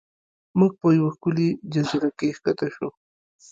[0.59, 2.89] موږ په یوه ښکلې جزیره کې ښکته شو.